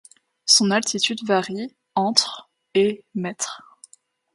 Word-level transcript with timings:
Son 0.47 0.71
altitude 0.71 1.23
varie 1.27 1.75
entre 1.93 2.49
et 2.73 3.05
mètres. 3.13 3.61